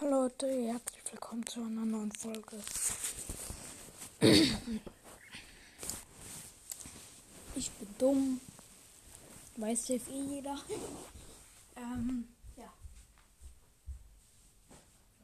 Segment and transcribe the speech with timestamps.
[0.00, 2.60] Hallo Leute, herzlich willkommen zu einer neuen Folge.
[7.56, 8.40] Ich bin dumm.
[9.56, 10.56] Weiß ja eh jeder.
[11.74, 12.72] Ähm, ja.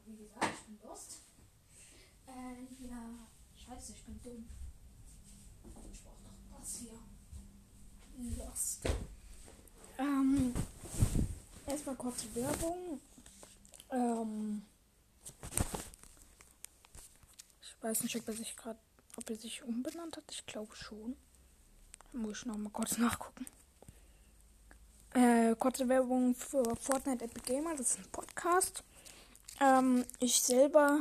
[0.05, 1.19] Wie gesagt, ich bin Durst.
[2.27, 3.01] Äh, ja.
[3.55, 4.49] Scheiße, ich bin dumm.
[5.93, 6.99] Ich brauch noch das hier.
[8.45, 8.81] Lost.
[9.99, 10.53] Ähm,
[11.65, 12.99] erstmal kurze Werbung.
[13.95, 14.61] Ähm,
[17.61, 18.79] ich weiß nicht, ob er sich gerade,
[19.15, 20.25] ob er sich umbenannt hat.
[20.29, 21.15] Ich glaube schon.
[22.11, 23.45] Muss ich noch mal kurz nachgucken.
[25.13, 27.75] Äh, kurze Werbung für Fortnite Epic Gamer.
[27.75, 28.83] Das ist ein Podcast.
[29.61, 30.99] Ähm, ich selber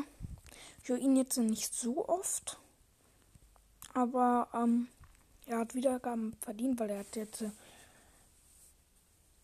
[0.84, 2.59] höre ihn jetzt nicht so oft.
[3.92, 4.88] Aber ähm,
[5.46, 7.51] er hat Wiedergaben verdient, weil er hat jetzt äh,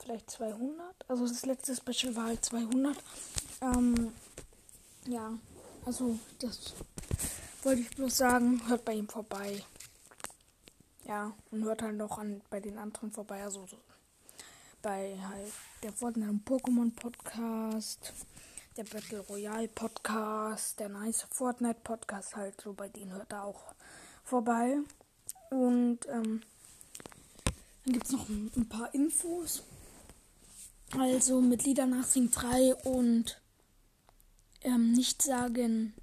[0.01, 0.95] vielleicht 200.
[1.09, 2.96] Also das letzte Special war halt 200.
[3.60, 4.12] Ähm,
[5.06, 5.32] ja,
[5.84, 6.74] also das
[7.62, 8.62] wollte ich bloß sagen.
[8.68, 9.62] Hört bei ihm vorbei.
[11.04, 13.43] Ja, und hört halt noch an bei den anderen vorbei.
[13.43, 13.76] Also so
[14.82, 18.12] bei halt der Fortnite Pokémon Podcast,
[18.76, 23.74] der Battle Royale Podcast, der Nice Fortnite Podcast halt so bei denen hört er auch
[24.24, 24.79] vorbei.
[25.51, 26.42] Und ähm,
[27.85, 29.65] dann gibt es noch ein, ein, paar Infos.
[30.96, 33.40] Also mit Lieder nach Sing 3 und
[34.63, 35.95] ähm, nicht sagen,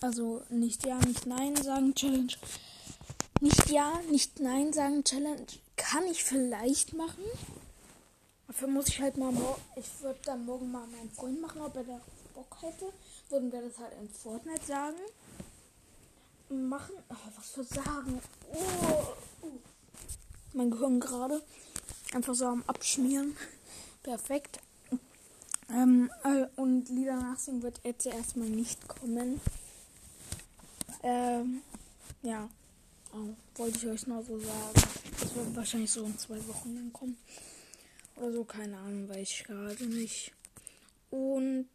[0.00, 2.34] also nicht ja, nicht nein sagen Challenge.
[3.40, 7.24] Nicht ja, nicht nein sagen Challenge kann ich vielleicht machen.
[8.46, 9.32] Dafür muss ich halt mal
[9.76, 12.00] ich würde dann morgen mal meinen Freund machen, ob er da
[12.34, 12.92] Bock hätte.
[13.30, 14.96] Würden wir das halt in Fortnite sagen.
[16.48, 16.94] Machen.
[17.08, 18.20] Oh, was für sagen.
[18.52, 19.06] Oh,
[19.42, 19.52] oh.
[20.52, 21.42] Mein Gehirn gerade.
[22.12, 23.36] Einfach so am Abschmieren.
[24.02, 24.60] Perfekt.
[25.70, 29.40] Ähm, äh, und Lieder nachsingen wird jetzt erstmal nicht kommen.
[31.02, 31.62] Ähm,
[32.22, 32.48] ja.
[33.12, 34.74] Oh, wollte ich euch noch so sagen.
[35.20, 37.16] Das wird wahrscheinlich so in zwei Wochen dann kommen.
[38.16, 40.32] Oder so, keine Ahnung, weiß ich gerade nicht.
[41.10, 41.68] Und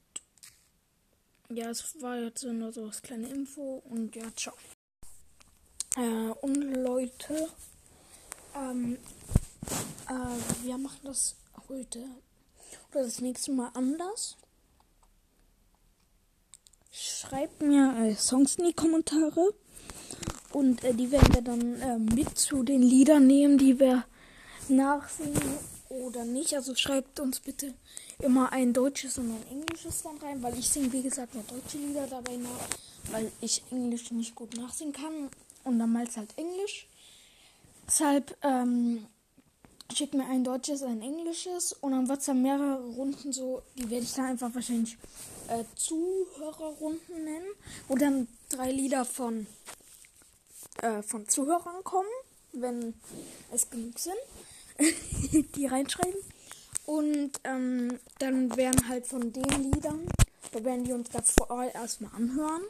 [1.49, 4.55] ja, es war jetzt nur so das kleine Info und ja, ciao.
[5.95, 7.49] Äh, und Leute,
[8.55, 8.97] ähm,
[10.07, 11.35] äh, wir machen das
[11.67, 12.05] heute
[12.91, 14.37] oder das nächste Mal anders.
[16.91, 19.53] Schreibt mir äh, Songs in die Kommentare.
[20.51, 24.05] Und äh, die werden wir dann äh, mit zu den Liedern nehmen, die wir
[24.67, 25.41] nachsingen
[25.89, 26.55] oder nicht.
[26.55, 27.73] Also schreibt uns bitte
[28.19, 31.77] immer ein deutsches und ein englisches dann rein, weil ich singe, wie gesagt, nur deutsche
[31.77, 32.49] Lieder dabei nach,
[33.11, 35.29] weil ich Englisch nicht gut nachsingen kann.
[35.63, 36.87] Und dann mal halt Englisch.
[37.85, 39.05] Deshalb ähm,
[39.93, 43.89] schickt mir ein deutsches, ein englisches und dann wird es dann mehrere Runden so, die
[43.89, 44.97] werde ich dann einfach wahrscheinlich
[45.47, 47.47] äh, Zuhörerrunden nennen,
[47.87, 49.47] wo dann drei Lieder von,
[50.81, 52.09] äh, von Zuhörern kommen,
[52.53, 52.93] wenn
[53.51, 54.17] es genug sind,
[55.55, 56.21] die reinschreiben.
[56.85, 60.07] Und ähm, dann werden halt von den Liedern,
[60.51, 62.63] da werden die uns davor erstmal anhören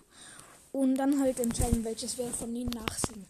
[0.72, 3.26] und dann halt entscheiden, welches wir von ihnen nachsingen.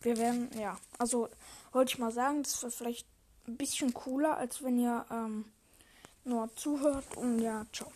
[0.00, 1.28] Wir werden, ja, also
[1.72, 3.06] wollte ich mal sagen, das war vielleicht
[3.46, 5.44] ein bisschen cooler, als wenn ihr ähm,
[6.24, 7.90] nur zuhört und ja, ciao.